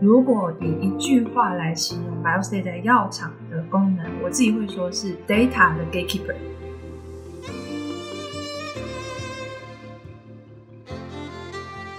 [0.00, 6.36] 如果以一句话来形容 Biostate 在药厂的功能，我自己会说是 Data 的 Gatekeeper。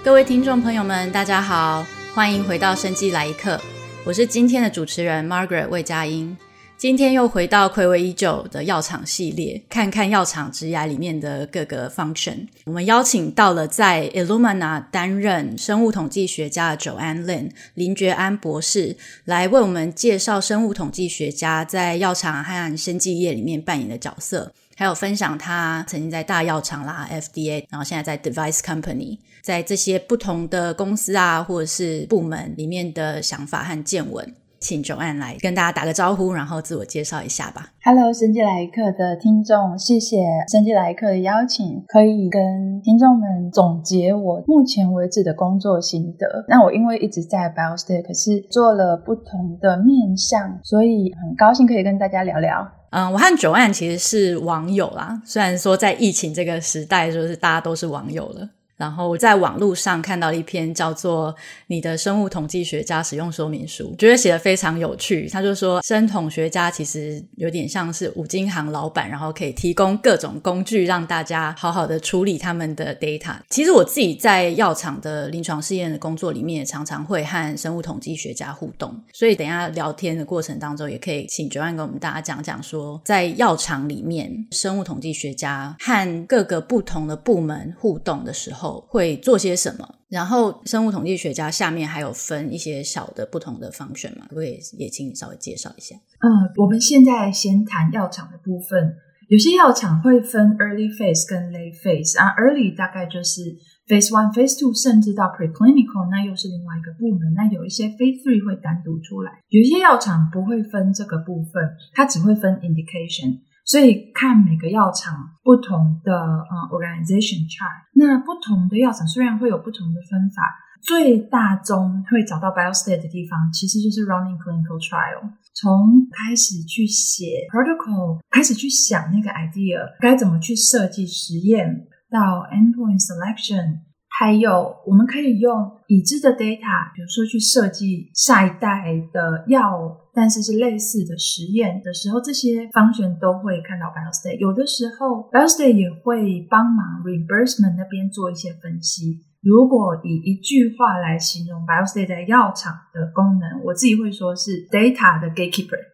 [0.03, 3.61] 各位听众朋友们，大家好，欢迎回到生技来一刻，
[4.03, 6.35] 我是今天的主持人 Margaret 魏佳音。
[6.81, 12.47] 今天又回到暌违已久的药厂系列，看看药厂职涯里面的各个 function。
[12.65, 34.33] 我们邀请到了在 Illumina 担任生物统计学家的 Jo Ann Lin 林觉安博士，来为我们介绍生物统计学家在药厂和生技业里面扮演的角色，还有分享他曾经在大药厂啦 FDA，然后现在在 Device Company，在这些不同的公司啊或者是部门里面的想法和见闻。
[34.61, 37.69] 请 Joanne 来跟大家打个招呼，然后自我介绍一下吧。
[37.83, 46.45] Hello，生技来客的听众，谢谢生技来客的邀请，可以跟听众们总结我目前为止的工作心得。
[46.47, 52.71] 那我因为一直在 Biostate，可是做了不同的面向，所以很高兴可以跟大家聊聊。
[52.91, 58.47] 嗯，我和 Joanne 其实是网友啦，虽然说在疫情这个时代，就是大家都是网友了。
[58.81, 61.31] 然后我在网络上看到一篇叫做
[61.67, 65.29] 《你的生物统计学家使用说明书》，觉得写得非常有趣。
[65.29, 73.35] 他就说，生统学家其实有点像是五金行老板，然后可以提供各种工具，让大家好好的处理他们的 data。
[73.51, 78.99] 其实我自己在药厂的临床试验的工作里面，也常常会和生物统计学家互动。
[79.13, 88.70] 所以等一下聊天的过程当中，也可以请 Joan 跟我们大家讲讲说，在药厂里面，生物统计学家和各个不同的部门互动的时候。
[88.79, 89.95] 会做些什么？
[90.07, 94.25] 然后生物统计学家下面还有分一些小的不同的 function 嘛？
[94.29, 95.95] 可不可以也请你稍微介绍一下？
[95.95, 98.95] 嗯，我们现在先谈药厂的部分。
[99.29, 103.39] 有些药厂会分 early phase 跟 late phase 啊，early 大概就是
[103.87, 107.33] phase one、phase two，甚至到 preclinical，那又是另外一个部门。
[107.33, 109.31] 那有一些 phase three 会单独出来。
[109.47, 111.63] 有些药厂不会分这个部分，
[111.93, 113.39] 它只会分 indication。
[113.63, 120.41] 所以看每个药厂不同的呃 organization chart，那不同的药厂虽然会有不同的分法，
[120.81, 125.31] 最大宗会找到 biostat 的地方，其实就是 running clinical trial。
[125.53, 133.81] 从开始去写 protocol，开始去想那个 idea 该怎么去设计实验，到 endpoint selection。
[134.19, 144.37] 还有，我们可以用已知的 data，比如说去设计下一代的药，但是是类似的实验的时候，这些 function 都会看到 Biostate。
[144.37, 149.21] 有的时候，Biostate 也会帮忙 reimbursement 那边做一些分析。
[149.41, 155.90] 如果以一句话来形容 Biostate 在药厂的功能，我自己会说是 data 的 gatekeeper。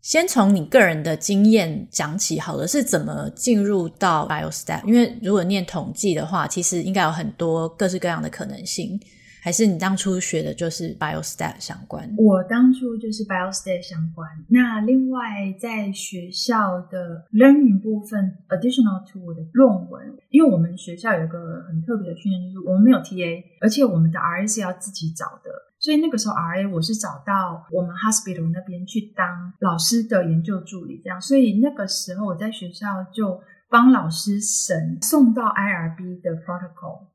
[0.00, 4.84] 先从你个人的经验讲起好了，是怎么进入到 BioStat？
[4.84, 8.98] 因为如果念统计的话，其实应该有很多各式各样的可能性。
[9.40, 12.12] 还是你当初学的就是 BioStat 相关？
[12.18, 14.28] 我当初就是 BioStat 相关。
[14.48, 15.20] 那另外
[15.58, 25.50] 在学校的 learning 部分，additional to 我的论文，因为我们学校有一个很特别的训练，就是我们没有 TA，而且我们的 RA 是要自己找的。
[25.78, 31.20] 所以那个时候，RA 我是找到我们 hospital 那边去当老师的研究助理，这样。
[31.20, 37.08] 所以那个时候我在学校就帮老师审送到 IRB 的 protocol，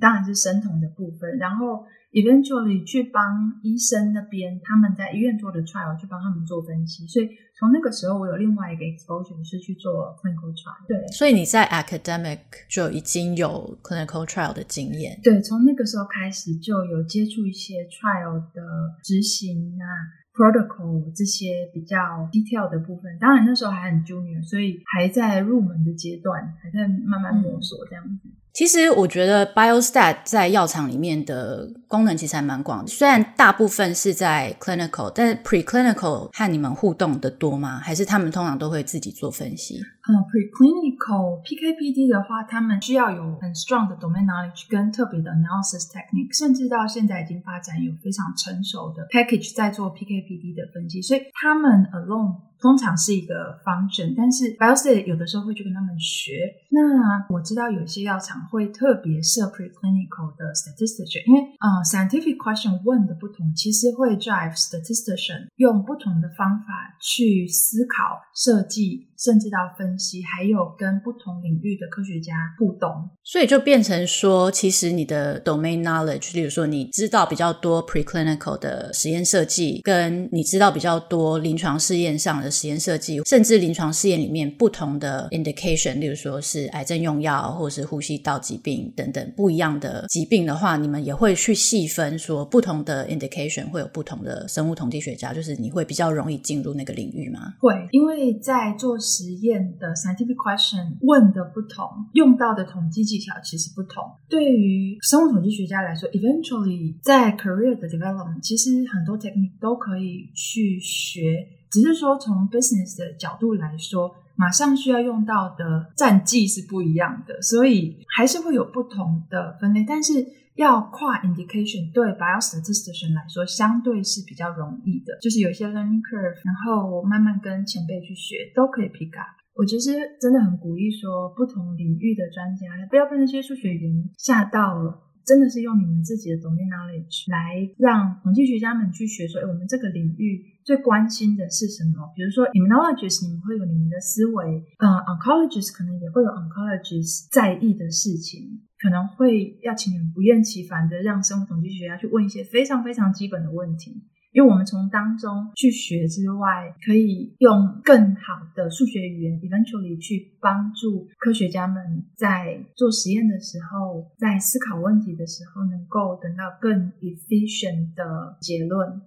[0.00, 1.84] 当然是生统的部分，然后。
[2.12, 10.86] Eventually 去帮医生那边，他们在医院做的 trial 去帮他们做分析，所以从那个时候我有另外一个 exposure 是去做 clinical trial。
[10.86, 15.18] 对，所以你在 academic 就已经有 clinical trial 的经验。
[15.22, 18.62] 对，从那个时候开始就有接触一些 trial 的
[19.02, 20.20] 执行啊。
[20.32, 21.96] Protocol 这些比较
[22.32, 28.28] detail 的部分，当然那时候还很 junior，所以还在入门的阶段，还在慢慢摸索这样子。
[28.28, 28.32] 嗯。
[28.52, 37.78] 其实我觉得 Biostat 在药厂里面的功能其实还蛮广的，虽然大部分是在 clinical，但是 preclinical 和你们互动的多吗？
[37.78, 39.80] 还是他们通常都会自己做分析？
[40.04, 54.56] 呃、uh，preclinical PKPD 的话，他们需要有很 strong 的 domain knowledge 跟特别的 analysis technique，甚至到现在已经发展有非常成熟的 package 在做 PKPD 的分析，所以他们 alone 通常是一个方针但是
[54.56, 56.54] Biostate 有的时候会去跟他们学。
[56.70, 69.08] 那我知道有些药厂会特别设 preclinical 的 statistician，因为呃 scientific question 问的不同，其实会 drive statistician 用不同的方法去思考设计。
[69.22, 72.90] 甚至到分析，还有跟不同领域的科学家互动。
[73.22, 97.54] 所以就变成说，其实你的 domain knowledge，例如说你知道比较多 preclinical 的实验设计，跟你知道比较多临床试验上的实验设计，甚至临床试验里面不同的 indication，例如说是癌症用药，或是呼吸道疾病等等不一样的疾病的话，你们也会去细分说不同的 indication 会有不同的生物统计学家，就是你会比较容易进入那个领域吗？
[97.60, 104.02] 会，因为在做实验的 scientific question 问的不同，用到的统计技巧其实不同。
[104.28, 120.26] 对于生物统计学家来说，eventually 在 career 的 development，其实很多 technique 都可以去学，只是说从 business 的角度来说，马上需要用到的战绩是不一样的，所以还是会有不同的分类，但是。
[120.56, 129.32] 要跨 indication 对 biostatistician 来说相对是比较容易的，就是有一些 learning curve，然后慢慢跟前辈去学都可以 pick up。
[129.54, 142.12] 我其实真的很鼓励说，不同领域的专家不要被那些数学员吓到了，真的是用你们自己的 domain knowledge 来让统计学家们去学说，诶，我们这个领域最关心的是什么？
[142.16, 148.62] 比如说 immunologist，你们会有你们的思维，嗯，oncologist 可能也会有 oncologist 在意的事情。
[148.82, 154.02] 可能会要请你们不厌其烦的让生物统计学家去问一些非常非常基本的问题，
[154.32, 169.02] 因为我们从当中去学之外，可以用更好的数学语言，eventually 去帮助科学家们在做实验的时候，在思考问题的时候，能够得到更 efficient 的结论。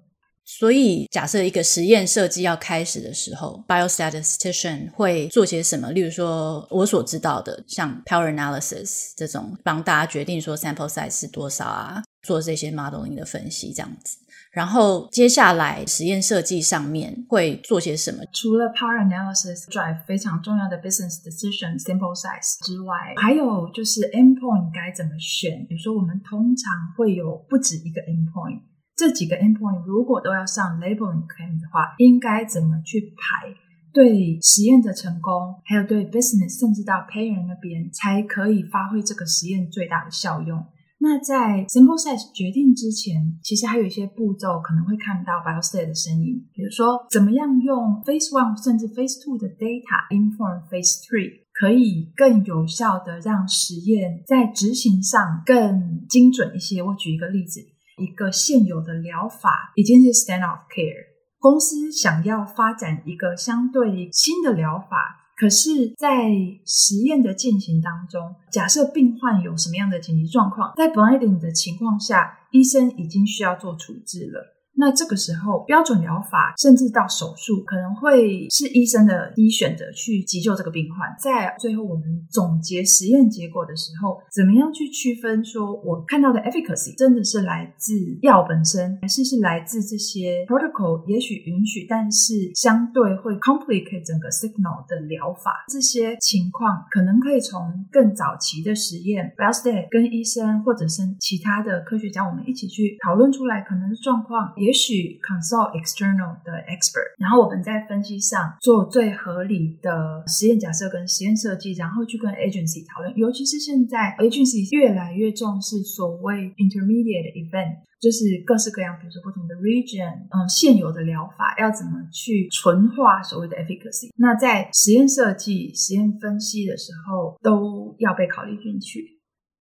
[0.48, 5.92] 所以，假设一个实验设计要开始的时候，biostatistician 会做些什么？
[5.92, 14.20] 例如说，我所知道的，像 power analysis 这种，帮大家决定说 sample size 是多少啊，做这些 modeling 的分析这样子。
[14.52, 18.24] 然后，接下来实验设计上面会做些什么？
[18.32, 25.66] 除了 power analysis drive 非常重要的 business decision sample size 之外，还有就是 endpoint 该怎么选？
[25.68, 28.62] 比如说，我们通常会有不止一个 endpoint。
[28.96, 33.54] 这几个 endpoint 如果都要上 labeling claim 的话，应该怎么去排？
[33.94, 40.66] 对实验的成功，还有对 business 甚至到 payer 那边，才可以发挥这个实验最大的效用。
[40.98, 56.82] 那在 sample size 决定之前，其实还有一些步骤可能会看到 biostat 的身影，比如说怎么样用 phase one 甚至 phase two 的 data inform phase three，可以更有效的让实验在执行上更精准一些。
[56.82, 57.62] 我举一个例子。
[57.98, 61.08] 一个现有的疗法已经是 stand of care，
[61.40, 66.30] 公司想要发展一个相对新的疗法，可是，在
[66.66, 74.55] 实验的进行当中，假设病患有什么样的紧急状况，在 blinding 的情况下，医生已经需要做处置了。
[74.78, 81.08] 那这个时候，标准疗法甚至到手术，可能会是医生的第一选择去急救这个病患。
[81.18, 95.64] 在最后，我们总结实验结果的时候，怎么样去区分说我看到的 efficacy 真的是来自药本身，还是是来自这些 protocol 也许允许，但是相对会 complicate 整个 signal 的疗法？
[95.72, 104.54] 这些情况可能可以从更早期的实验，biostat 跟医生或者是其他的科学家，我们一起去讨论出来可能的状况。
[104.66, 113.16] 也许 consult external 的 expert，然后我们在分析上做最合理的实验假设跟实验设计，然后去跟 agency 讨论。
[113.16, 124.10] 尤其是现在 agency 越来越重视所谓 intermediate event，就是各式各样，比如说不同的 region，嗯，现有的疗法要怎么去纯化所谓的 efficacy。
[124.18, 129.15] 那在实验设计、实验分析的时候，都要被考虑进去。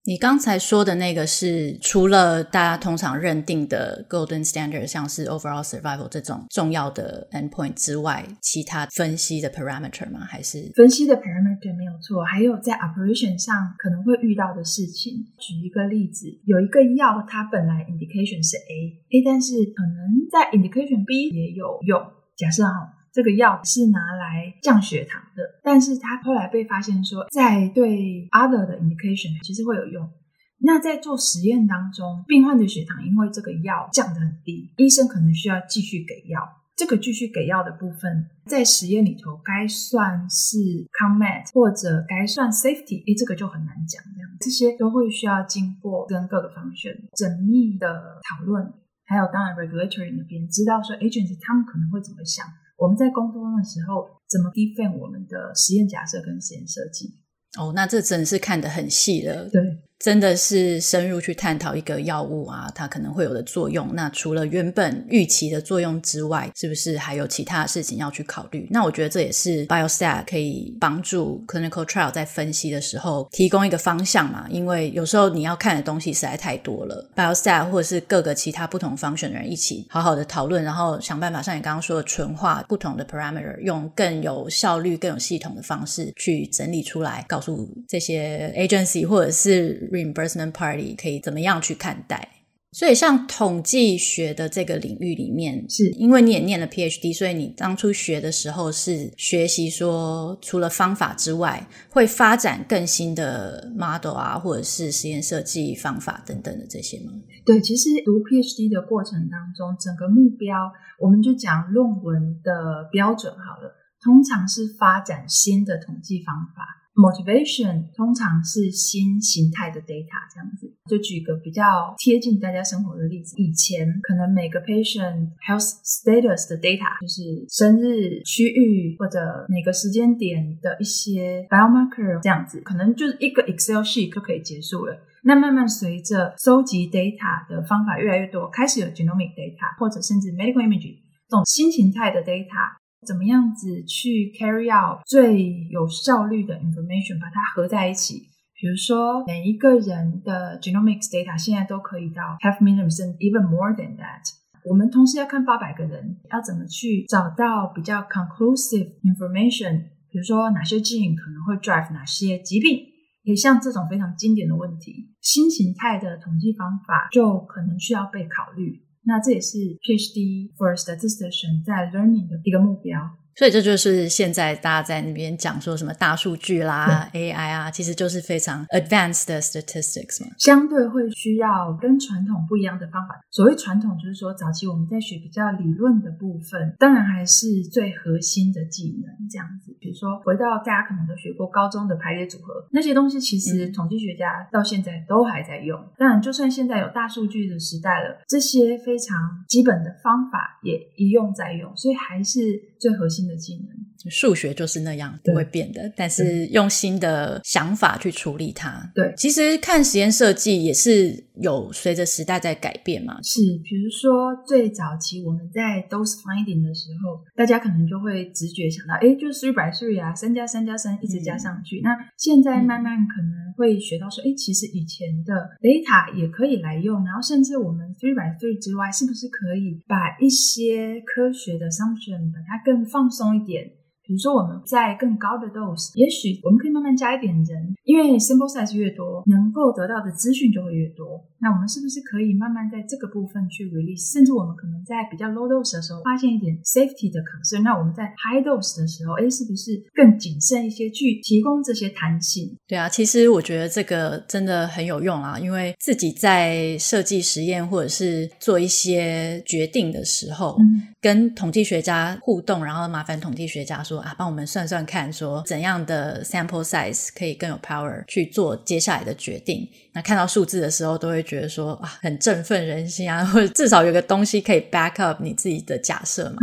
[0.07, 10.21] 你刚才说的那个是除了大家通常认定的 golden standard，像是 overall survival 这种重要的 endpoint 之外，其他分析的 parameter 吗？
[10.21, 15.15] 还是分析的 parameter 没有错，还有在 operation 上可能会遇到的事情。
[15.39, 21.99] 举一个例子，有一个药，它本来 indication 是 A，A，但是可能在 indication B 也有用。
[22.37, 22.91] 假设哈。
[23.15, 30.11] 这个药是拿来降血糖的，但是他后来被发现说，在对 other 的 indication 其实会有用。
[30.59, 36.41] 那在做实验当中，病患的血糖因为这个药降得很低，医生可能需要继续给药。
[36.75, 40.59] 这个继续给药的部分，在实验里头该算是
[40.99, 44.03] conmat 或者该算 safety，诶，这个就很难讲。
[44.13, 52.45] 这样这些都会需要经过跟各个方向缜密的讨论，还有当然 regulatory 那边知道说 agency 他们可能会怎么想。
[52.77, 57.19] 我们在工作中的时候，怎么 defend 我们的实验假设跟实验设计？
[57.59, 59.49] 哦，那这真的是看得很细了。
[59.49, 59.63] 对，
[60.05, 63.89] 真的是深入去探讨一个药物啊，它可能会有的作用。
[63.95, 68.69] 那除了原本预期的作用之外，是不是还有其他事情要去考虑？
[68.71, 74.47] 那我觉得这也是 Biostat 可以帮助 clinical trial 在分析的时候提供一个方向嘛。
[74.51, 92.29] 因为有时候你要看的东西实在太多了，Biostat 或者是各个其他不同 function 的人一起好好的讨论，然后想办法像你刚刚说的纯化不同的 parameter，用更有效率、更有系统的方式去整理出来，告诉这些 agency 或者是 reimbursement party 可以怎么样去看待。
[92.73, 107.13] 所以，像统计学的这个领域里面，是因为你也念了 PhD，所以你当初学的时候是学习说，除了方法之外，会发展更新的 model 啊，或者是实验设计方法等等的这些吗？
[107.45, 113.71] 对，其实读 PhD 的过程当中，整个目标，我们就讲论文的标准好了，
[114.03, 116.84] 通常是发展新的统计方法。
[116.95, 121.63] Motivation 通常是新形态的 data 这样子，就举个比较
[121.99, 134.97] 贴近大家生活的例子，以前可能每个 patient health status 的 data 就是生日、区域或者每个时间点的一些 biomarker 这样子，可能就是一个 Excel sheet 就可以结束了。
[135.25, 140.95] 那慢慢随着收集 data 的方法越来越多，开始有 genomic data 或者甚至 medical imaging
[141.29, 142.77] 这种新形态的 data。
[143.05, 148.31] 怎么样子去 carry out 最有效率的 information 把它合在一起。
[148.55, 154.23] 比如说每一个人的 genomics data 现在都可以到 halfminutes and even more than that
[154.65, 162.95] 我们同时要看八百个人要怎么去找到比较 conclusive information 比如说哪些基因可能会 drive 哪些疾病。
[163.25, 168.85] 也像这种非常经典的问题新形态的统计方法就可能需要被考虑。
[169.05, 173.17] 那这也是 PhD for statistician 在 learning 的一个目标。
[173.37, 180.31] 所以这就是现在大家在那边讲说什么大数据啦、嗯、AI 啊，其实就是非常 advanced 的 statistics 嘛。
[180.39, 183.21] 相对会需要跟传统不一样的方法。
[183.31, 189.77] 所谓传统，就是说早期我们在学比较理论的部分，当然还是最核心的技能这样子。
[189.81, 195.79] 比如说回到大家可能都学过高中的排列组合那些东西，其实统计学家到现在都还在用。
[195.99, 199.17] 当然，就算现在有大数据的时代了，这些非常
[199.49, 202.41] 基本的方法也一用再用，所以还是
[202.85, 208.93] 最核心的技能，数学就是那样不会变的，但是用新的想法去处理它。
[208.95, 213.21] 对，其实看实验设计也是有随着时代在改变嘛。
[213.23, 221.81] 是，比如说最早期我们在 dose finding 的时候，大家可能就会直觉想到，哎，就是 three by three 啊，三加三加三一直加上去。
[221.81, 233.71] 嗯、那现在慢慢可能会学到说，哎、嗯，其实以前的 data 也可以来用，然后甚至我们 three by three 之外，是不是可以把一些科学的 assumption 把它更放松一点。
[234.07, 241.25] 比如说我们在更高的 dose，也许我们可以慢慢加一点人，因为 sample size 越多，能够得到的资讯就会越多。
[241.41, 244.13] 那我们是不是可以慢慢在这个部分去 release？
[244.13, 252.57] 甚至我们可能在比较 low dose 的时候发现一点 safety 的 concern，那我们在 high dose 的时候，哎，是不是更谨慎一些去提供这些弹性？
[252.67, 264.01] 对啊，其实我觉得这个真的很有用啊，因为自己在设计实验或者是做一些决定的时候，嗯、跟统计学家互动，然后麻烦统计学家说。
[264.01, 269.69] 啊，帮我们算算看，说怎样的 sample size 可以更有 power 去做接下来的决定。
[269.93, 276.37] 那看到数字的时候，都会觉得说啊，很振奋人心啊， 或者至少有个东西可以 back up 你自己的假设嘛。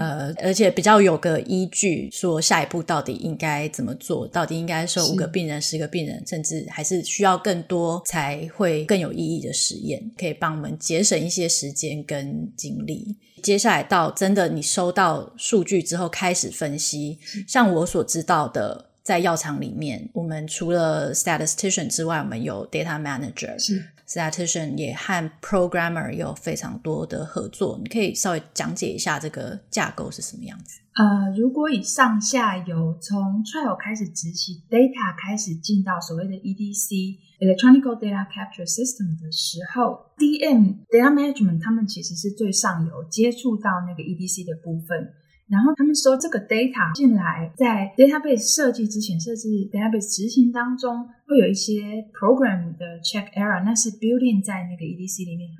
[0.00, 13.16] 嗯、呃，而且比较有个依据，说下一步到底应该怎么做，到底应该收五个病人、十个病人，甚至还是需要更多才会更有意义的实验，可以帮我们节省一些时间跟精力。
[13.42, 17.18] 接下来到真的你收到数据之后开始分析，
[17.48, 27.78] 像我所知道的，在药厂里面，我们除了 statistician 之外，我们有 data manager，是 statistician 也和 programmer 有非常多的合作。
[27.82, 30.78] 你可以稍微讲解一下这个架构是什么样子？
[30.94, 37.16] 呃，如果以上下游从 trial 开始执行，data 开始进到所谓的 EDC。
[37.42, 45.12] Electronic Data Capture System 的时候，DM Data Management 他们其实是最上游接触到那个 EDC 的部分，
[45.48, 55.50] 然后他们说这个 data 进来，在 database 设计之前，设置 database 执行当中会有一些 program 的 check error，那是 building 在那个 EDC 里面。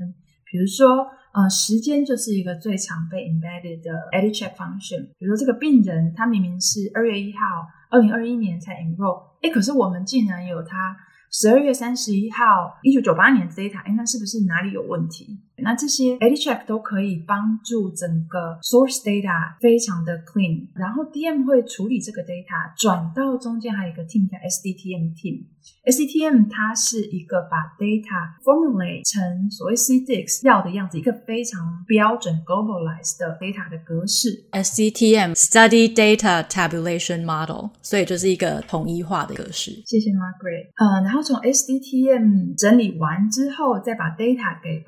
[0.48, 5.02] 比如说，呃，时间就是一个最常被 embedded 的 edit check function。
[5.18, 7.38] 比如说这个病人他明明是二月一号，
[7.90, 10.96] 二零二一年才 enroll，诶，可是我们竟然有他。
[11.32, 12.44] 十二月三十一号，
[12.82, 15.40] 一九九八年的 data，哎，那是不是哪里有问题？
[15.62, 20.68] 那这些 check 都可以帮助整个 source data 非常的 clean。
[20.74, 25.46] 然后 DM 会处理这个 data，转到中间还有一个 team 叫 SDTM team。
[25.84, 34.44] SDTM 它是一个把 data formulate 成所谓 CDISC 要的样子，一个非常标准 globalized 的 data 的格式。
[34.50, 39.70] SDTM Study Data Tabulation Model，所以就是一个统一化的格式。
[39.86, 40.72] 谢谢 Margaret。
[40.76, 44.80] 呃，然后从 SDTM 整理完之后，再把 data 给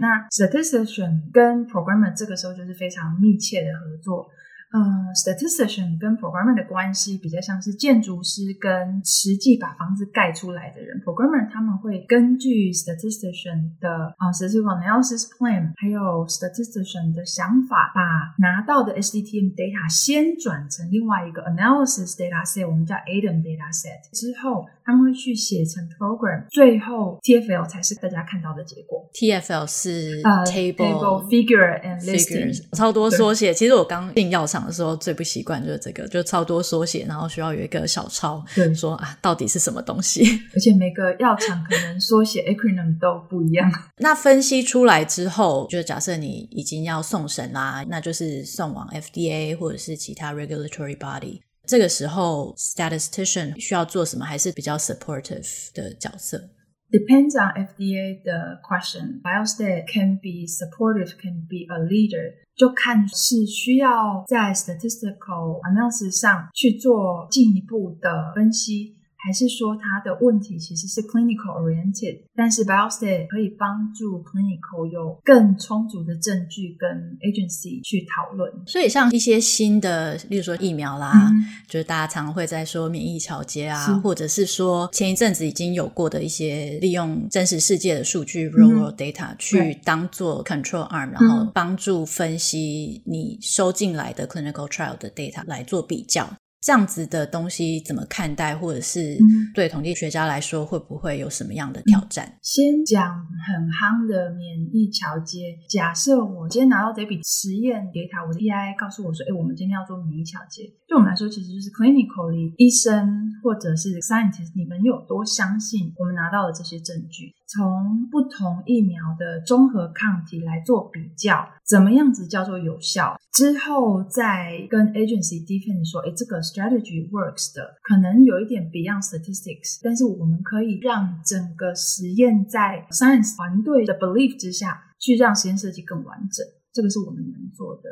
[0.00, 4.30] 那 statistician 跟 programmer 这个时候就是非常密切的合作。
[4.70, 4.78] 呃
[5.16, 11.00] ，statistician 跟 programmer 的关系比较像是建筑师跟实际把房子盖出来的人。
[11.00, 23.40] programmer 他们会根据 statistician 的啊、uh, statistical analysis plan，还有 statistician 的想法，把拿到的 SDTM data 先转成另外一个 analysis data set，我们叫 ADAM
[23.42, 24.12] data set。
[24.12, 29.08] 之后他们会去写成 program，最后 TFL 才是大家看到的结果。
[29.14, 33.54] TFL 是呃、uh, table, figure and listing，超多缩写。
[33.54, 34.68] 其实我刚进药厂。
[34.68, 40.22] 的时候最不习惯就是这个，就超多缩写，然后需要有一个小抄，对，说啊到底是什么东西，
[40.54, 43.70] 而且每个药厂可能缩写 acronym 都不一样。
[43.98, 51.40] 那分析出来之后，就假设你已经要送审啦，那就是送往 FDA 或者是其他 regulatory body。
[51.66, 56.42] 这个时候，statistician 需要做什么，还是比较 supportive 的角色
[56.90, 59.20] ？Depends on FDA 的 question.
[59.22, 62.34] Biostat can be supportive, can be a leader.
[62.56, 68.97] 就看是需要在 statistical analysis 上去做进一步的分析。
[69.20, 76.88] 还是说它的问题其实是 clinical oriented，但是 biostat 可以帮助 clinical 有更充足的证据跟
[77.20, 78.50] agency 去讨论。
[78.66, 96.28] 所以像一些新的，例如说疫苗啦，嗯、就是大家常会在说免疫桥接啊，或者是说前一阵子已经有过的一些利用真实世界的数据 real world data 去当做 control arm，、嗯、然后帮助分析你收进来的 clinical trial 的 data 来做比较。
[96.60, 99.16] 这样子的东西怎么看待，或者是
[99.54, 102.26] 对统计学家来说，会不会有什么样的挑战？
[102.26, 103.14] 嗯、先讲
[103.46, 105.56] 很夯的免疫桥接。
[105.68, 117.32] 假设我今天拿到这笔实验 data，我的 PI 告诉我说：“哎，我们今天要做免疫桥接。”对我们来说，其实就是 clinically 医生或者是 scientist，你们有多相信我们拿到的这些证据？
[117.48, 123.18] 从不同疫苗的综合抗体来做比较，怎么样子叫做有效？
[123.32, 137.82] 之后再跟 agency defend 说：“哎，这个。” Strategy works 的可能有一点 beyond statistics，但是我们可以让整个实验在 science 团队的 belief 之下去让实验设计更完整，这个是我们能做的。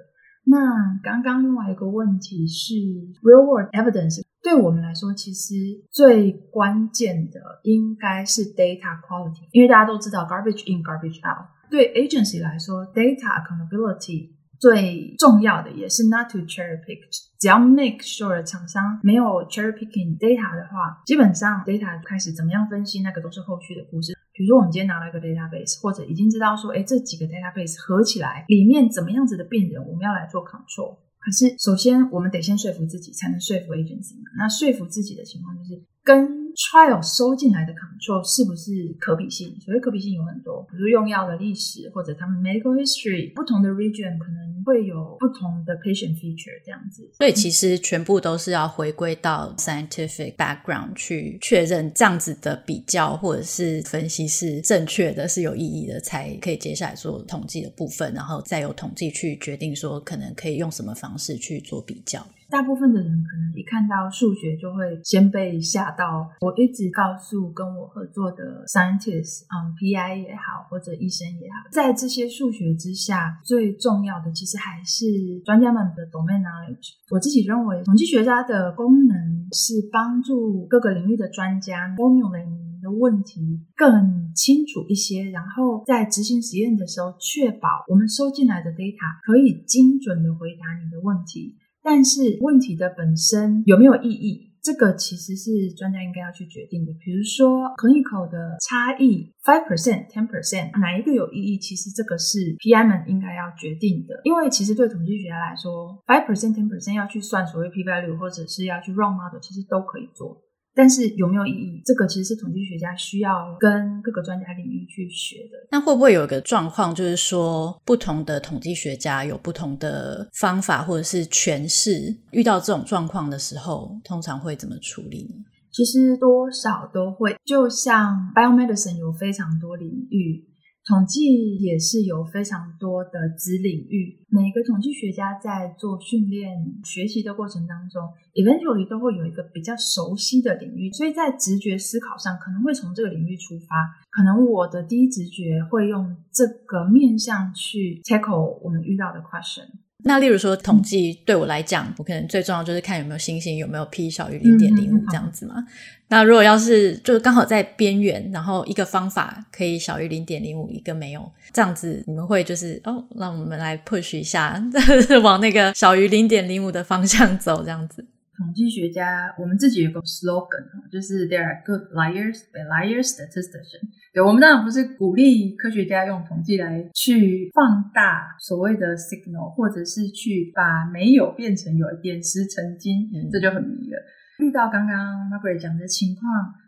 [0.45, 2.75] 那刚刚另外一个问题是
[3.23, 5.55] real world evidence，对我们来说其实
[5.91, 14.37] 最关键的应该是 data quality，因为大家都知道 garbage in garbage out，对 agency 来说 data accountability。
[14.59, 16.97] 最重要的也是 not to cherry pick，
[17.39, 24.17] 只要 make sure 厂商没有 cherry picking data 的话，基本上 data 开始怎么样分析，那个都是后续的故事。
[24.33, 30.97] 比如说我们今天拿了一个 database，或者已经知道说，哎，这几个 database 合起来里面怎么样子的病人，我们要来做 control。
[31.27, 34.31] 可是首先我们得先说服自己，才能说服 agency 嘛。
[34.39, 36.47] 那说服自己的情况就是跟。
[36.57, 39.55] trial 收进来的 control 是不是可比性？
[39.61, 47.09] 所谓可比性有很多，比如用药的历史或者他们 medical history，不同的 region 可能会有不同的 patient feature 这样子。
[47.17, 62.27] 所以其实全部都是要回归到 scientific background 去确认这样子的比较或者是分析是正确的，是有意义的，才可以接下来做统计的部分，然后再由统计去决定说可能可以用什么方式去做比较。
[62.49, 66.29] 大部分的人可能一看到数学就会先被吓到。
[66.41, 76.95] 我一直告诉跟我合作的 scientists，嗯，PI 也好，或者医生也好，在这些数学之下，最重要的其实还是专家们的 domain knowledge。
[77.11, 91.57] 我自己认为，统计学家的功能是帮助各个领域的专家 formulate 的问题更清楚一些，然后在执行实验的时候，确保我们收进来的 data 可以精准的回答你的问题。
[91.87, 94.51] 但是问题的本身有没有意义？
[94.61, 96.91] 这个其实是专家应该要去决定的。
[96.99, 101.57] 比如说，clinical 的差异，five percent、ten percent，哪一个有意义？
[101.57, 104.19] 其实这个是 PM 们应该要决定的。
[104.25, 110.43] 因为其实对统计学家来说，five percent、ten percent 要去算所谓 P value，或者是要去 run model，其实都可以做。
[110.77, 111.83] 但是有没有意义？
[111.87, 115.67] 这个其实是统计学家需要跟各个专家领域去学的。
[115.71, 122.15] 那会不会有一个状况，就是说不同的统计学家有不同的方法或者是诠释？
[122.31, 125.45] 遇到这种状况的时候，通常会怎么处理呢？
[125.73, 130.45] 其实多少都会，就像 biomedicine 有非常多领域。
[130.87, 149.67] 统计也是有非常多的子领域，每个统计学家在做训练、学习的过程当中，eventually 都会有一个比较熟悉的领域，所以在直觉思考上可能会从这个领域出发，可能我的第一直觉会用这个面向去 tackle 我们遇到的 question。
[150.07, 155.55] 那例如说统计对我来讲，我可能最重要就是看有没有星星，有没有 p 小于零点零五这样子嘛。
[155.59, 155.67] 嗯、
[156.09, 164.63] 那如果要是就是刚好在边缘，然后一个方法可以小于零点零五，一个没有这样子，你们会就是哦，让我们来 push 一下，
[165.25, 168.07] 往那个小于零点零五的方向走，这样子。
[168.37, 173.89] 统计学家，我们自己有个 slogan，就是 There are good liars, bad liars, statistician。
[174.13, 183.99] 对，我们当然不是鼓励科学家用统计来去放大所谓的 signal，或者是去把没有变成有，点石成金，嗯、这就很迷了。
[184.39, 186.23] 遇到刚刚 Margaret 讲的情况。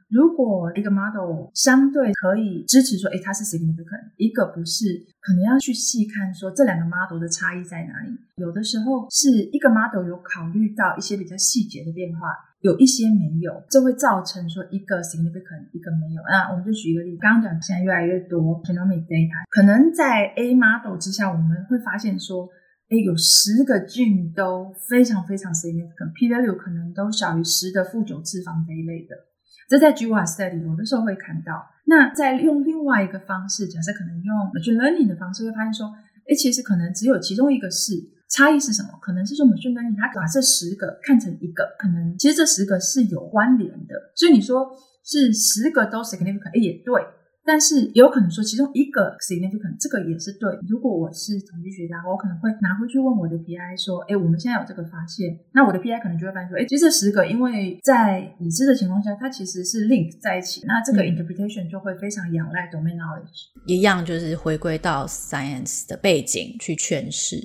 [0.09, 8.17] 如果一个 model 相对可以支持说，诶，它是 significant，一个不是，可能要去细看说这两个 model 的差异在哪里。
[8.37, 16.23] 有的时候是一个 model 有考虑到一些比较细节的变化，有一些没有，这会造成说一个 significant，一个没有。
[16.31, 22.49] 那我们就举一个例子，刚刚讲现在越来越多 genomic data，可能在 A model 之下，我们会发现说，
[22.89, 29.28] 诶，有十个 g 都非常非常 significant，p value 可能都小于十的负九次方这一类的。
[29.69, 31.67] 这在 GWAS study 有的时候会看到。
[31.85, 35.93] 那在用另外一个方式，假设可能用 machine learning 的方式，会发现说，
[36.29, 37.93] 诶，其实可能只有其中一个是
[38.29, 38.91] 差异是什么？
[39.01, 43.95] 可能是说 machine learning 它把这十个看成一个，可能其实这十个是有关联的。
[44.15, 44.71] 所以你说
[45.05, 47.03] 是十个都 significant，诶，也对。
[47.49, 50.53] 但是有可能说其中一个 significant，这个也是对。
[50.69, 60.63] 如果我是统计学家，我可能会拿回去问我的 PI 说：“哎，我们现在有这个发现。”那我的 PI 可能就会发现说：“哎，其实这十个，因为在已知的情况下，它其实是 link 在一起。
[60.67, 67.37] 那这个 interpretation 就会非常仰赖 domain knowledge。”一样就是回归到 science 的背景去诠释。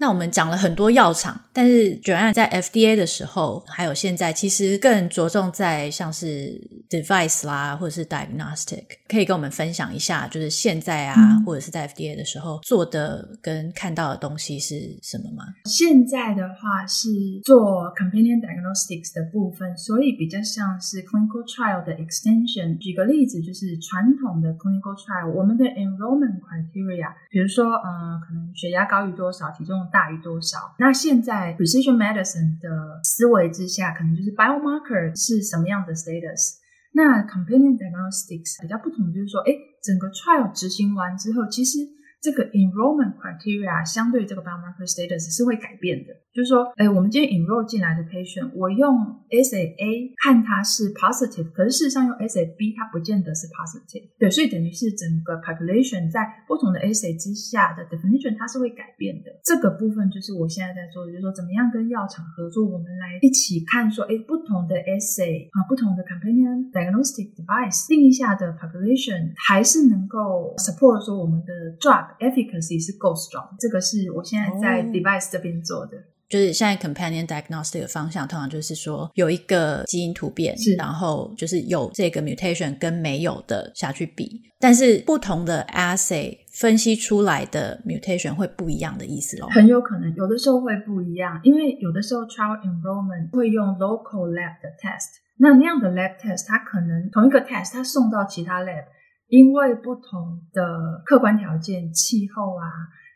[0.00, 6.56] 那我们讲了很多药厂，但是 Joanne 在 FDA 的时候，还有现在，其实更着重在像是
[6.88, 15.42] device 啦，或者是 diagnostic，可以跟我们分享一下，就是现在啊，嗯、或者是在 FDA 的时候做的跟看到的东西是什么吗？
[15.64, 17.08] 现在的话是
[17.42, 22.78] 做 companion diagnostics 的部分，所以比较像是 clinical trial 的 extension。
[22.78, 29.87] 举个例子，就是传统的 clinical trial，我们的 enrollment criteria，比如说，嗯、呃，可能血压高于多少，体重。
[29.92, 30.74] 大于多少？
[30.78, 36.56] 那现在 precision medicine 的思维之下，可能就是 biomarker 是什么样的 status？
[36.92, 41.97] 那 companion diagnostics 比较不同，就是说，哎，整个 trial 执行完之后，其实。
[42.20, 48.90] 这个 enrollment criteria 相对这个 biomarker status 是会改变的，就是说，哎，我们今天 enroll 进来的 patient，我用
[49.30, 57.86] S A A 看它是 positive，可是事实上用 S A B 它不见得是 positive，对，所以等于是整个 population 在不同的 S A 之下的
[57.86, 59.30] definition 它是会改变的。
[59.44, 72.07] 这个部分就是我现在在做的，就是说怎么样跟药厂合作，我们来一起看说，哎，不同的 S A 啊，不同的 companion diagnostic device 定义下的 population 还是能够 support 说我们的 drug。
[72.18, 75.96] Efficacy 是够 strong，这个是我现在在 device 这边做的。
[75.96, 89.48] Oh, 就是现在 companion diagnostic 的方向，通常就是说有一个基因突变，是然后就是有这个 mutation 跟没有的下去比，但是不同的 assay 分析出来的 mutation 会不一样的意思咯。
[89.52, 98.84] 很有可能有的时候会不一样，因为有的时候 trial enrollment 会用 local lab 的 test，那那样的 lab test 它可能同一个 test 它送到其他 lab。
[99.28, 102.64] 因为不同的客观条件、气候啊，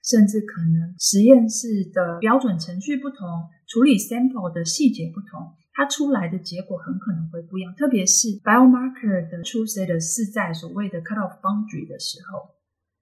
[0.04, 3.26] 甚至可能实验室的标准程序不同，
[3.66, 7.74] 处理 sample 的细节不同，它出来的结果很可能会不一样。
[7.74, 12.52] 特别是 biomarker 的出现的是在所谓的 cutoff boundary 的时候。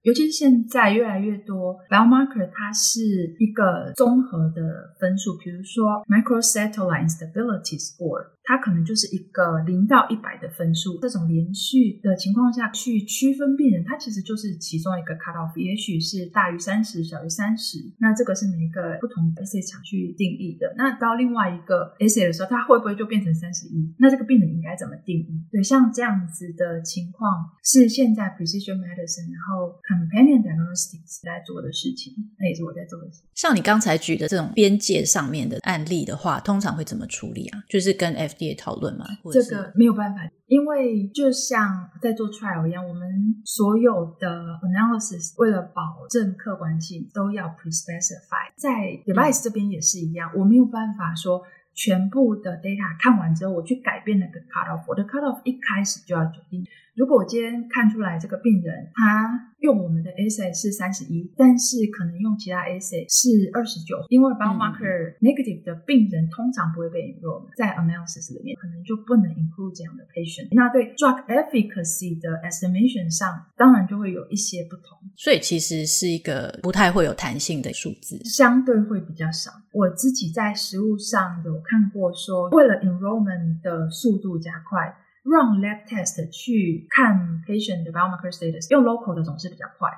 [0.03, 10.99] 尤其是现在越来越多 biomarker，它是一个综合的分数，比如说 microsatellite stability score，它可能就是一个零到一百的分数。
[10.99, 17.79] 这种连续的情况下去区分病人，它其实就是其中一个 cut off，也许是大于三十，小于三十。
[17.97, 20.73] 那这个是每一个不同 assay 厂去定义的。
[20.75, 23.95] 那到另外一个 assay 的时候，它会不会就变成三十一？
[23.97, 25.47] 那这个病人应该怎么定义？
[25.49, 27.31] 对，像这样子的情况
[27.63, 29.61] 是现在 precision medicine，然后。
[29.91, 33.27] Companion diagnostics 在做的事情，那也是我在做的事情。
[33.35, 37.63] 像你刚才举的这种边界上面的案例的话，通常会怎么处理啊？
[37.69, 39.05] 就是跟 F FDA 讨论吗？
[39.31, 43.07] 这个没有办法，因为就像在做 trial 一样，我们
[43.45, 48.51] 所有的 analysis 为了保证客观性，都要 pre-specify。
[48.55, 48.69] 在
[49.05, 54.83] device 这边也是一样，嗯、我没有办法说全部的 data 看完之后，我去改变那个 cutoff。
[54.87, 56.65] 我的 cutoff 一开始就要决定。
[56.93, 70.49] 如果我今天看出来这个病人他用我们的 assay 是三十一，但是可能用其他 assay 是二十九，因为 biomarker negative 的病人通常不会被 enroll 在 analysis 里面，可能就不能 include 这样的 patient。
[70.51, 74.97] 那对 drug efficacy 的 estimation 上，当然就会有一些不同。
[75.15, 79.51] 所以其实是一个不太会有弹性的数字，相对会比较少。
[79.71, 84.93] 我自己在实物上有看过说，为了 enrollment 的速度加快。
[85.23, 89.89] Run lab test 去看 patient 的 biomarker status，用 local 的总是比较快。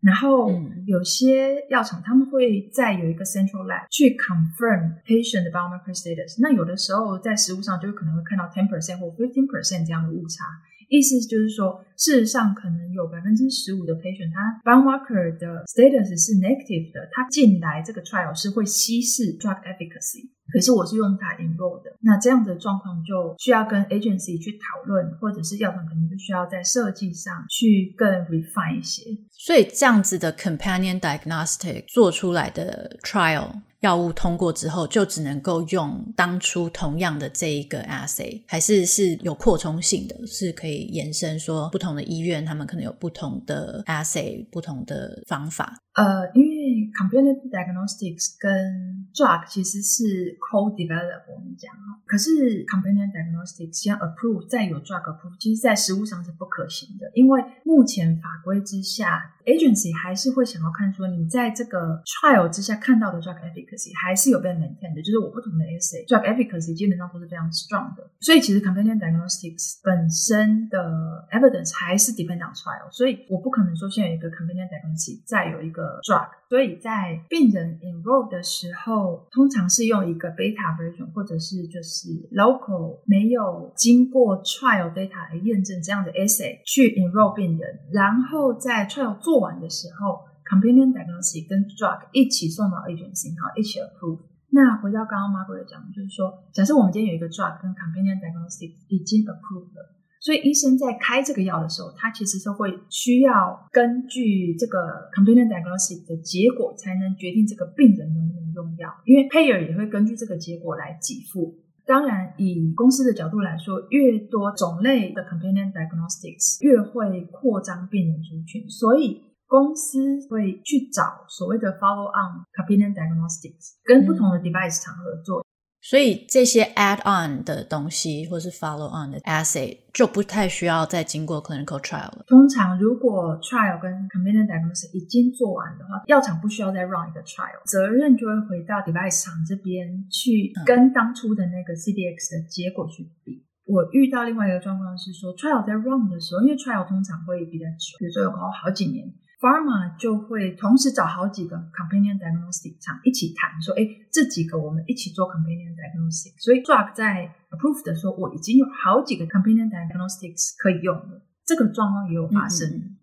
[0.00, 0.50] 然后
[0.86, 6.40] 有些药厂他们会再有一个 central lab 去 confirm patient 的 biomarker status。
[6.40, 10.44] 那有的时候在实物上就可能会看到 ten percent 或 fifteen percent 这样的误差。
[10.88, 20.30] 意思就是说，事实上可能有百分之十五的 patient，他 biomarker 的 status 是 negative 的，他进来这个 trial 是会稀释 drug efficacy。
[20.52, 29.02] 可是我是用它 enroll 的，那这样的状况就需要跟 agency 去讨论，或者是药厂可能就需要在设计上去更 refine 一些。
[29.32, 33.50] 所以这样子的 companion diagnostic 做出来的 trial。
[33.80, 45.78] 药物通过之后，就只能够用当初同样的这一个 assay，还是是有扩充性的，是可以延伸说不同的医院他们可能有不同的 assay，不同的方法。
[45.94, 46.59] 呃，因为
[46.92, 51.74] companion diagnostics 跟 drug 其实是 co-develop 我们讲，
[52.06, 65.64] 可是 companion diagnostics 先 approve 再有 drug approve，其实在实务上是不可行的，因为目前法规之下，agency 还是会想要看说你在这个 trial 之下看到的 drug efficacy 还是有被 maintain 的，就是我不同的
[65.64, 74.68] assay drug efficacy 基本上都是非常 strong 的，所以其实 companion diagnostics 本身的 evidence 还是 depend on trial，所以我不可能说现在有一个 companion
[74.68, 75.80] diagnostics 再有一个。
[76.00, 90.92] drug，所以在病人 enroll 的时候，通常是用一个 beta version，或者是就是 local 没有经过 trial data 来验证这样的 assay 去 enroll 病人，然后在 trial 做完的时候，companion
[90.92, 94.20] diagnostic 跟 drug 一起送到 agency，然后一起 approve。
[94.52, 99.96] 那回到刚刚 Margaret 讲的，就是说，假设我们今天有一个 drug 跟 companion diagnostic 已经 approved 了。
[100.20, 108.92] 所以医生在开这个药的时候，他其实是会需要根据这个 companion diagnostic 的结果，才能决定这个病人能不能用药。
[109.06, 111.56] 因为 payer 也会根据这个结果来给付。
[111.86, 118.68] 当然，以公司的角度来说，越多种类的 companion diagnostics，越会扩张病人族群。
[118.68, 119.98] 所以公司
[120.30, 125.40] 会去找所谓的 follow on companion diagnostics，跟不同的 device 厂合作。
[125.40, 125.44] 嗯
[125.82, 132.24] 所以这些 add on 的东西，或是 follow on 的 assay，就不太需要再经过 clinical trial 了。
[132.26, 143.36] 通常如果 trial 跟 companion diagnosis 已经做完的话，药厂不需要再 run 一个 trial，责任就会回到 device 厂这边去跟当初的那个 CDX 的结果去比。
[143.40, 149.08] 嗯、我遇到另外一个状况是说，trial 在 run 的时候，因为 trial 通常会比较久，比如说有好好几年。
[149.40, 156.36] Pharma 就会同时找好几个 companion diagnostic 厂一起谈，说，哎，这几个我们一起做 companion diagnostic。
[156.36, 161.24] 所以 drug 在 approved 的时候，我已经有好几个 companion diagnostics 可以用了。
[161.46, 162.98] 这个状况也有发生，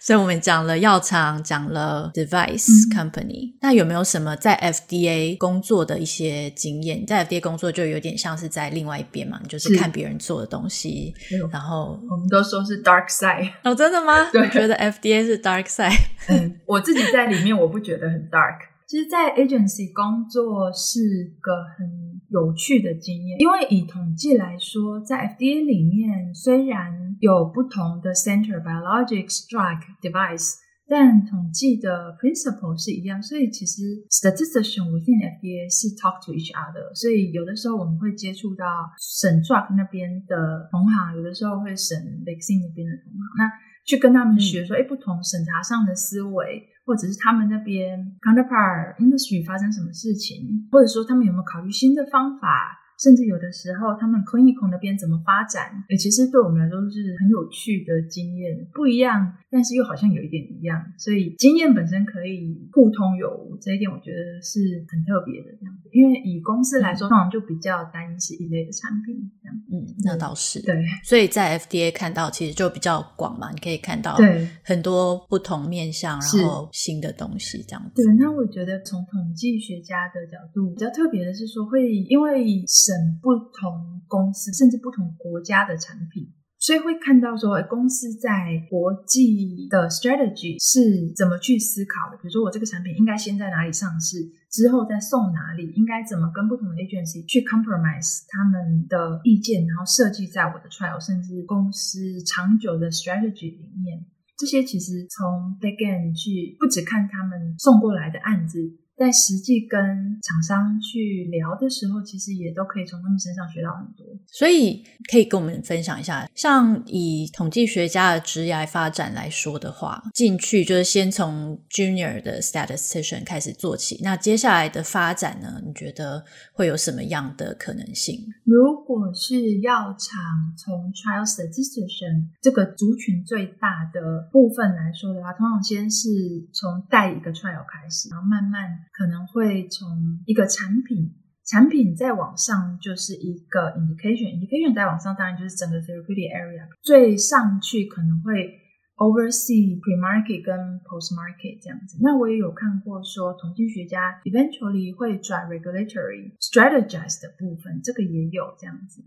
[0.00, 3.54] 所以我们讲了药厂，讲了 device company，嗯。
[3.62, 7.06] 那有没有什么在 FDA 工作的一些经验？
[7.06, 11.14] 在 FDA 工作就有点像是在另外一边嘛，你就是看别人做的东西，
[11.50, 13.50] 然后我们都说是 dark side。
[13.62, 14.28] 哦，真的吗？
[14.32, 15.98] 对，我觉得 FDA 是 dark side。
[16.28, 18.58] 嗯，我自己在里面，我不觉得很 dark。
[18.86, 30.52] 其实，在 agency 工作是个很有趣的经验，因为以统计来说，在 FDA 里面虽然有不同的 center biologics drug device，
[30.86, 38.66] 但统计的 principle 是一样，所以其实 statistician within FDA 是 talk to each other，所以有的时候我们会接触到
[39.00, 43.50] 审 drug 那边的同行，有的时候会审 vaccine 那边的同行，那
[43.86, 52.80] 去跟他们学说，哎、不同审查上的思维，或者是他们那边 counterpart industry 发生什么事情，或者说他们有没有考虑新的方法。
[52.98, 55.84] 甚至有的时候，他们 clinical 那边怎么发展？
[55.88, 60.80] 诶，其实对我们来说是很有趣的经验，不一样，但是又好像有一点一样。
[60.98, 65.88] 所以经验本身可以互通有无，这一点我觉得是很特别的这样子。
[65.92, 69.56] 因为以公司来说，通常就比较单一是一类的产品这样。
[69.72, 70.74] 嗯，那倒是对。
[71.04, 78.02] 所以在 FDA 看到其实就比较广嘛，你可以看到对很多不同面向，然后新的东西这样子。
[78.02, 92.16] 对，那我觉得从统计学家的角度比较特别的是说，会因为省不同公司甚至不同国家的产品，所以会看到说，公司在国际的 strategy 是怎么去思考的。
[92.20, 94.20] 比如说，我这个产品应该先在哪里上市，
[94.50, 104.04] 之后再送哪里，应该怎么跟不同的 agency 去 compromise 他们的意见，然后设计在我的 trial，甚至公司长久的 strategy 里面。
[104.36, 108.58] 这些其实从 backend 去，不只看他们送过来的案子。
[108.96, 109.80] 在实际跟
[110.22, 114.06] 厂商去聊的时候，其实也都可以从他们身上学到很多。
[114.26, 124.00] 所以可以跟我们分享一下，像以统计学家的职业发展来说的话，进去就是先从 junior 的 statistician 开始做起。
[124.02, 125.60] 那接下来的发展呢？
[125.64, 128.20] 你觉得会有什么样的可能性？
[128.44, 130.20] 如果是药厂
[130.56, 136.08] 从 trial statistician 这个族群最大的部分来说的话，通常先是
[136.52, 138.84] 从带一个 trial 开始，然后慢慢。
[138.96, 141.10] 可能会从一个产品，
[141.44, 148.54] 产品再往上就是一个 indication，indication 再往上当然就是整个 therapeutic area，最上去可能会
[148.96, 151.98] oversee pre-market 跟 post-market 这样子。
[152.00, 159.04] 那我也有看过说，统计学家 eventually 会转 regulatory strategize 的部分，这个也有这样子。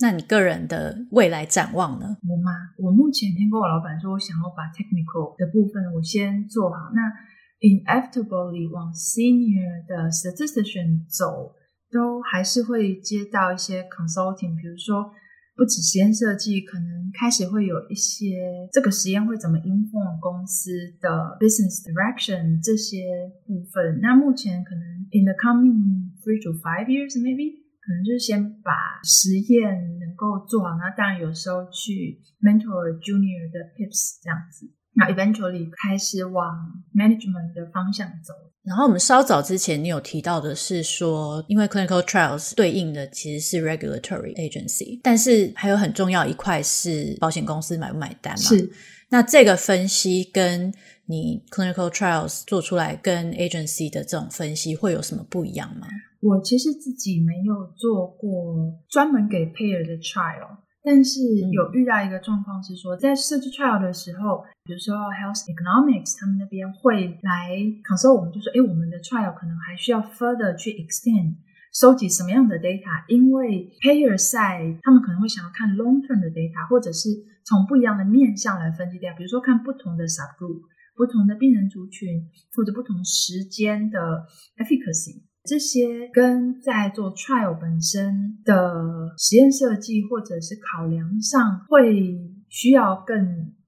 [0.00, 2.16] 那你个人的未来展望呢？
[2.26, 2.50] 我吗？
[2.76, 6.90] 我目前听过我老板说，我想要把 technical 的部分我先做好。
[6.92, 7.00] 那
[7.62, 11.54] inevitably 往 senior 的 statistician 走，
[11.90, 15.14] 都还是会接到一些 consulting，比如说
[15.54, 24.00] 不止实验设计，可能开始会有一些这个实验会怎么 inform 公司的 business direction 这些部分。
[24.00, 28.72] 那目前可能 in the coming three to five years maybe 可能就是先把
[29.04, 34.66] 实验能够做好，那当然有时候去 mentor junior 的 pips 这样子。
[34.94, 36.54] 那 eventually 开始往
[36.94, 38.32] management 的方向走。
[38.64, 48.38] 然后我们稍早之前，你有提到的是说，因为 clinical trials 对应的其实是 regulatory agency，但是还有很重要一块是保险公司买不买单嘛？
[48.40, 48.70] 是。
[49.08, 50.72] 那这个分析跟
[51.06, 55.88] 你 clinical trials 做出来跟 agency 的这种分析会有什么不一样吗？
[56.20, 60.58] 我其实自己没有做过专门给 payer 的 trial。
[60.84, 61.20] 但是
[61.52, 67.54] 有遇到一个状况是说，在设计 trial 的时候，比如说 health economics，他们那边会来
[67.86, 71.36] consult 我们，就说，哎，我们的 trial 可能还需要 further 去 extend，
[71.72, 73.04] 收集什么样的 data？
[73.06, 77.10] 因为 payer side 他们可能会想要看 long term 的 data，或者是
[77.44, 80.66] 从不一样的面向来分析 data，比如说看不同的 subgroup，
[80.96, 84.26] 不同的病人族群，或者不同时间的
[84.58, 85.22] efficacy。
[85.44, 92.16] 这些跟在做 trial 本身的实验设计或者是考量上，会
[92.48, 93.16] 需要更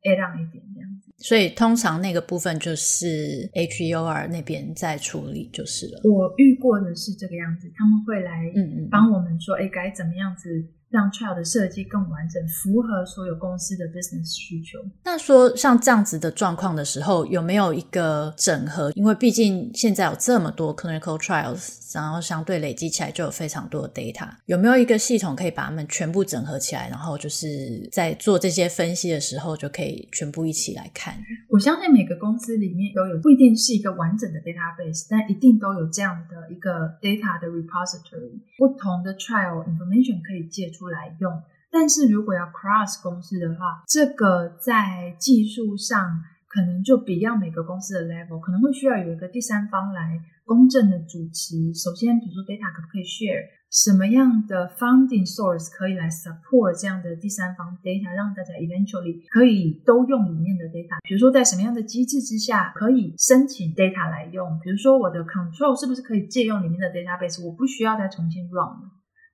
[0.02, 1.12] add on 一点这样子。
[1.18, 6.00] 所以通常那个部分就是 HEOR 那边在处理就是了。
[6.04, 10.48] 我遇过的是这个样子，他们会来嗯嗯帮我们说，哎，该怎么样子。
[10.94, 14.78] 让 trial 的设计更完整，符合所有公司的 business 需求。
[15.02, 18.92] 那说像这样子的状况的时候，有没有一个整合？
[18.94, 24.28] 因为毕竟现在有这么多 clinical trials，然后相对累积起来就有非常多的 data。
[24.46, 31.16] 有没有一个系统可以把它们全部整合起来，然后就是在做这些分析的时候，就可以全部一起来看？
[31.48, 36.70] 我相信每个公司里面都有，不一定是一个完整的 database，但一定都有这样的一个
[37.02, 40.83] data 的 repository，不同的 trial information 可以借出。
[40.88, 51.74] 来用，但是如果要 cross 公司的话，这个在技术上可能就比较每个公司的 level，可能会需要有一个第三方来公正的主持。
[51.74, 53.42] 首先，比如说 data 可不可以 share，
[53.72, 61.02] 什么样的 funding source 可以来 support 这样的第三方 data，让大家 eventually 可以都用里面的 data。
[61.02, 64.60] 比如说，在什么样的机制之下可以申请 data 来用？
[64.60, 67.44] 比如说，我的 control 是不是可以借用里面的 database？
[67.44, 68.78] 我不需要再重新 run。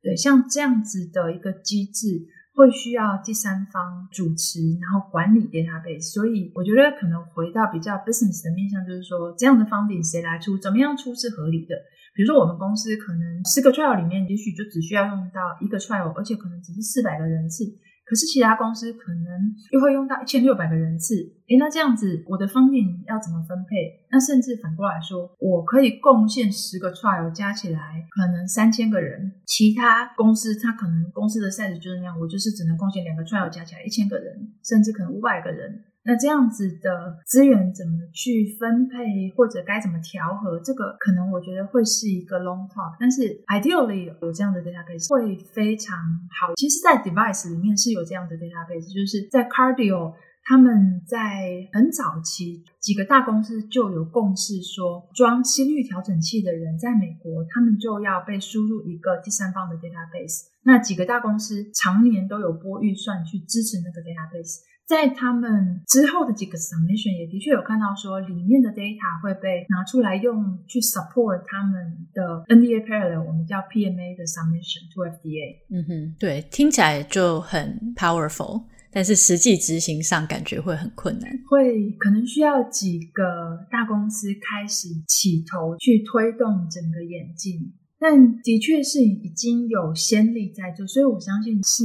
[0.03, 6.13] 对，像这样子的一个机制，会需要第三方主持，然后管理 database。
[6.13, 11.77] 所以我觉得可能回到比较 business 的面向，就是说这样的 funding 谁来出，怎么样出是合理的。
[12.15, 17.65] 比如说我们公司可能四个 trial 里面，也许就只需要用到一个 trial，而且可能只是四百个人次。
[18.11, 21.15] 可是其他公司可能又会用到一千六百个人次，
[21.47, 24.03] 诶，那这样子我的方面要怎么分配？
[24.11, 35.85] 那甚至反过来说，我可以贡献十个 trial 加起来可能三千个人，其他公司它可能公司的 size 就是那样，我就是只能贡献两个 trial 加起来一千个人，甚至可能五百个人。
[36.03, 40.59] 那这样子的资源怎么去分配，或者该怎么调和？
[40.61, 45.99] 这个可能我觉得会是一个 long talk，但是 ideally 有这样的 database 会非常
[46.31, 46.55] 好。
[46.57, 60.49] 其实，在 device 里面是有这样的 database，就是在 cardio，他们在很早期几个大公司就有共识说，装心率调整器的人在美国，他们就要被输入一个第三方的 database。
[60.63, 64.61] 那几个大公司常年都有拨预算去支持那个 database。
[64.91, 75.63] 在他们之后的几个 submission 也的确有看到说，里面的 data 会被拿出来用去 support 他们的 NDA parallel，我们叫 PMA 的 submission to FDA。
[75.71, 91.85] 嗯哼，对，听起来就很 powerful，但是实际执行上感觉会很困难，会可能需要几个大公司开始起头去推动整个演进，但的确是已经有先例在做，所以我相信是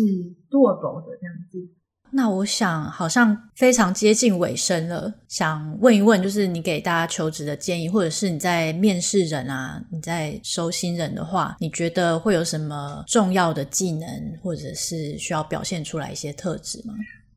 [0.49, 1.69] doable 的这样子。
[2.15, 14.07] 那我想好像非常接近尾声了，想问一问，就是你给大家求职的建议，或者是你在面试人啊，你在收新人的话，你觉得会有什么重要的技能，
[14.41, 16.93] 或者是需要表现出来一些特质吗？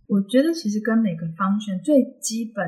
[0.06, 2.64] 我觉得其实跟每个 function 最基本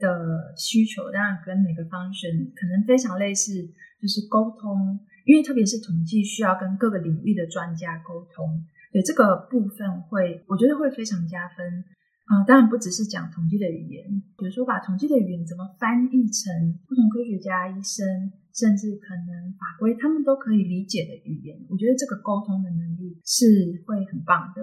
[0.00, 3.54] 的需求，当然跟每个 function 可能非常类似，
[4.02, 8.64] 就是沟通，因为特别是统计需要跟各个领域的专家沟通。
[8.92, 11.84] 对这个部分会，我觉得会非常加分
[12.24, 24.62] 啊、当然不只是讲统计的语言，比如说把统计的语言怎么翻译成不同科学家、医生，甚至可能法规，他们都可以理解的语言，我觉得这个沟通的能力是会很棒的。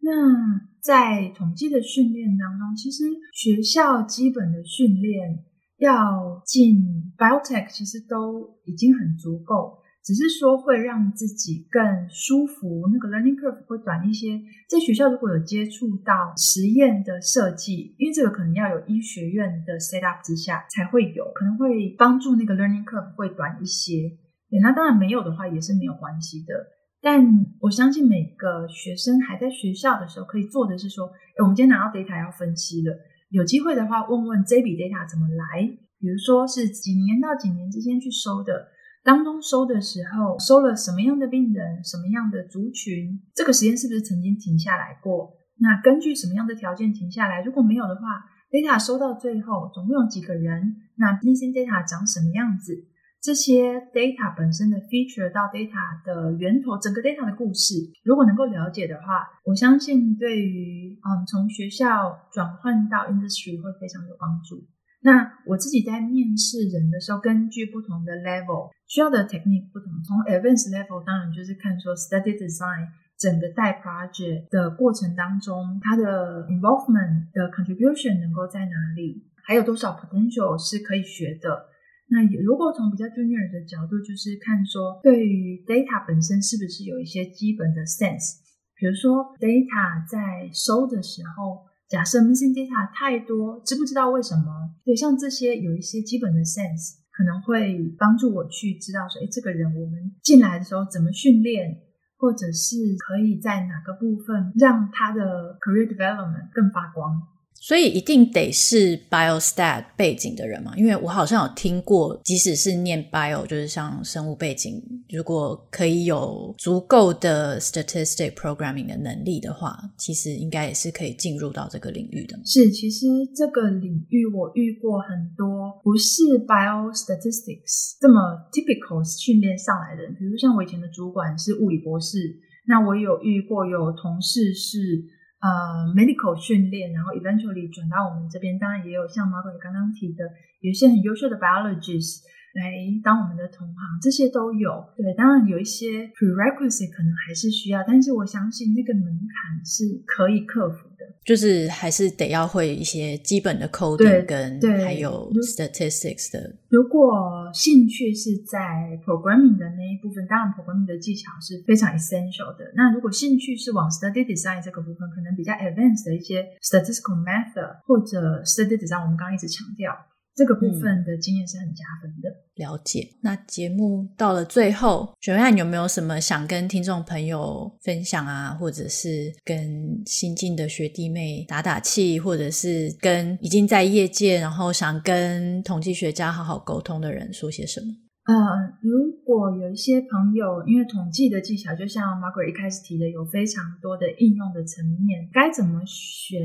[0.00, 3.04] 那在统计的训练当中，其实
[3.34, 5.44] 学校基本的训练
[5.76, 9.79] 要进 biotech，其实都已经很足够。
[10.10, 11.80] 只是说会让自己更
[12.10, 14.42] 舒服，那个 learning curve 会短一些。
[14.68, 24.10] 在学校如果有接触到实验的设计，因为这个可能要有医学院的 set up 之下才会有，可能会帮助那个 learning curve 会短一些。
[24.50, 26.54] 对，那当然没有的话也是没有关系的。
[27.00, 27.24] 但
[27.60, 32.92] 我相信每个学生还在学校的时候可以做的是说，诶，我们今天拿到 data 要分析了，
[33.28, 35.62] 有机会的话问问这笔 data 怎么来，
[36.00, 38.66] 比如说是几年到几年之间去收的。
[39.02, 43.20] 当中收的时候，收了什么样的病人，什么样的族群？
[43.34, 45.36] 这个实验是不是曾经停下来过？
[45.58, 47.42] 那根据什么样的条件停下来？
[47.42, 48.02] 如果没有的话
[48.50, 50.76] ，data 收到最后总共有几个人？
[50.96, 52.86] 那那些 data 长什么样子？
[53.22, 64.64] 这些 data 本身的 feature 到 data 的源头，整个 data 的故事，如果能够了解的话，我相信对于嗯从学校转换到 industry 会非常有帮助。
[65.02, 72.86] 那我自己在面试人的时候，根据不同的 level 需要的 technique 不同，从 advanced level 当然就是看说 study design
[73.16, 81.70] 整个带 project 的过程当中，它的 involvement 的 contribution 能够在哪里，还有多少 potential 是可以学的。
[82.08, 88.36] 那如果从比较 junior 的角度，就是看说对于 data 本身是不是有一些基本的 sense，
[88.76, 91.69] 比如说 data 在收的时候。
[91.90, 94.70] 假设 missing data 太多，知不知道为什么？
[94.84, 101.82] 对，像这些有一些基本的 sense，可能会帮助我去知道说，哎，这个人我们进来的时候怎么训练，
[102.16, 107.20] 或者是可以在哪个部分让他的 career development 更发光。
[107.62, 110.72] 所以一定得是 biostat 背景的人嘛？
[110.78, 122.40] 因为我好像有听过，即使是念 bio，就是像生物背景，如果可以有足够的 statistic programming 的能力的话，其实应该也是可以进入到这个领域的。
[122.46, 123.06] 是，其实
[123.36, 135.19] 这个领域我遇过很多不是 biostatistics 这么 typical 训练上来的人，比如像我以前的主管是物理博士，那我有遇过有同事是。
[135.40, 140.24] 呃，medical 训练，然后 eventually 转到我们这边，当然也有像 Margaret 刚刚提的，
[140.60, 142.20] 有一些很优秀的 biologists
[142.54, 142.72] 来
[143.02, 144.84] 当我们的同行，这些都有。
[144.96, 151.06] 对，当然有一些 prerequisite 可能还是需要，但是我相信那个门槛是可以克服的。
[151.24, 156.56] 就是还是得要会一些基本的 coding 跟还有 statistics 的。
[156.68, 162.72] 如果兴趣是在 programming 的那一部分，当然 programming 的技巧是非常 essential 的。
[162.74, 169.94] 那如果兴趣是往 study design 这个部分，可能比较 advanced 的一些 statistical method 或者 study design，我们刚刚一直强调。
[170.34, 172.30] 这个部分的经验是很加分的。
[172.30, 173.08] 嗯，了解。
[173.22, 178.54] 那节目到了最后，雪薇，你有没有什么想跟听众朋友分享啊？
[178.54, 187.86] 或者是跟新进的学弟妹打打气，或者是跟已经在业界，然后想跟统计学家好好沟通的人说些什么？
[188.24, 188.34] 呃，
[188.80, 196.38] 如果有一些朋友，因为统计的技巧，就像 Margaret 一开始提的，有非常多的应用的层面，该怎么选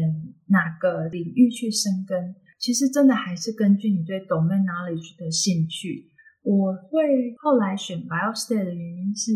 [0.47, 2.17] 哪个领域去深耕？
[2.65, 6.09] 其实真的还是根据你对 domain knowledge 的兴趣。
[6.41, 9.33] 我会后来选 biostat 的原因是，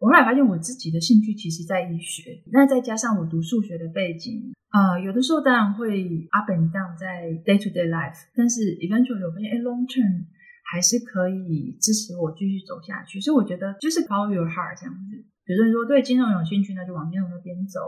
[0.00, 10.26] 我后来发现我自己的兴趣其实在医学，那再加上我读数学的背景，呃，有的时候当然会 up and down 在 day to day life，但是 eventually 我发现，哎，long term
[10.66, 13.20] 还是可以支持我继续走下去。
[13.20, 15.22] 所以我觉得就是 follow your heart 这样子。
[15.46, 17.78] 比如说，说对金融有兴趣，那就往金融那边走。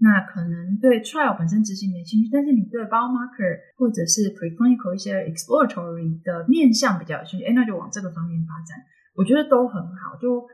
[0.00, 8.78] 那可能对 trial 本身执行没兴趣，但是你对 biomarker 或者是 preclinical 一些 exploratory 的面向比较有兴趣，哎，那就往这个方面发展。
[9.16, 10.46] 我觉得都很好，就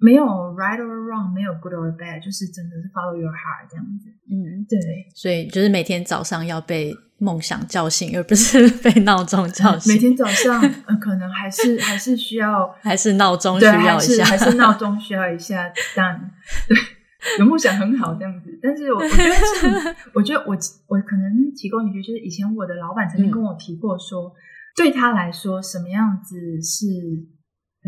[0.00, 4.10] 没有 right or wrong，没有 good or bad，就是真的是 follow your heart 这样子。
[4.30, 4.78] 嗯，对。
[5.14, 9.92] 所以就是每天早上要被梦想叫醒，而不是被闹钟叫醒。
[9.94, 15.72] 每天早上，呃，可能还是 还是需要，还是闹钟需要一下，还是，还是闹钟需要一下。
[15.94, 16.18] 但
[16.68, 16.76] 对。
[17.38, 20.56] 有梦想很好，这样子，但是我我觉得是， 我觉得我
[20.86, 24.32] 我可能提供一句，就是以前我的老板曾经跟我提过说，嗯、
[24.76, 26.86] 对他来说，什么样子是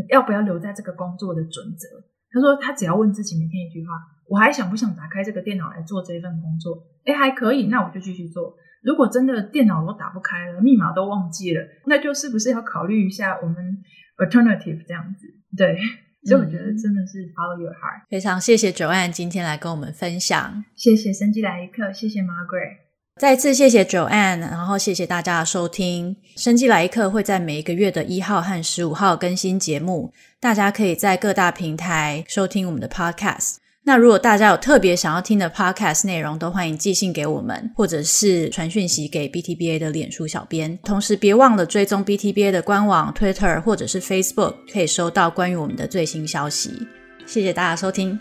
[0.08, 1.86] 要不要留在这个工作的准则。
[2.32, 3.94] 他说他只要问自己每天一句话：
[4.28, 6.82] 我还想不想打开这个电脑来做这一份工作？
[7.04, 8.56] 哎，还可以，那我就继续做。
[8.82, 13.78] 如果真的电脑都打不开了，密码都忘记了，那就是不是要考虑一下我们
[14.18, 15.26] alternative 这样子？
[15.56, 15.78] 对。
[16.24, 18.02] 所以我觉得真的是 follow your heart。
[18.10, 22.76] 非常谢谢 Joanne 今天来跟我们分享，谢谢生机来一刻，谢谢 Margaret，
[23.16, 26.16] 再次谢谢 Joanne，然后谢谢大家的收听。
[26.36, 33.56] 生机来一刻会在每一个月的一号和十五号更新节目，大家可以在各大平台收听我们的 podcast。
[33.82, 40.78] 那如果大家有特别想要听的 podcast 内容，都欢迎寄信给我们，或者是传讯息给 BTBA 的脸书小编。
[40.84, 46.86] 同时，别忘了追踪 BTBA 的官网、Twitter 或者是 Facebook，可以收到关于我们的最新消息。
[47.26, 48.20] 谢谢大家收听。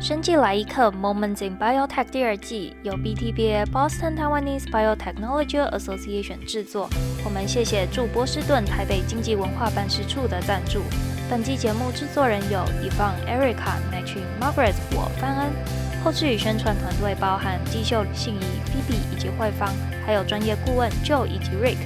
[0.00, 6.88] 生计来一刻 Moments in Biotech 第二季由 BTBA Boston Taiwanese Biotechnology Association 制作。
[7.24, 10.80] 我们谢谢驻波士顿台北经济文化办事处的赞助。
[11.30, 15.52] 本期节目制作人有 y v o n Erica、m a t c h i n、Margaret、我范恩。
[16.02, 19.68] 后制与宣传团队包含机秀、信怡、Phoebe 以及慧芳，
[20.06, 21.76] 还有专业顾问 Joe 以及 Rick。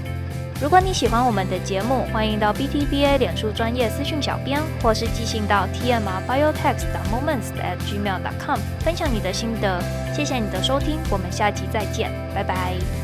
[0.61, 9.83] 如果你喜欢我们的节目，欢迎到 BTBA 脸书专业私讯小编，或是寄信到 TMR Biotech Moments at gmail.com 分享你的心得。
[10.15, 13.02] 谢谢你的收听，我们下期再见，拜拜。